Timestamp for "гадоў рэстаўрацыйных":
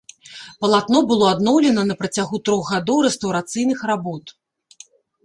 2.71-3.79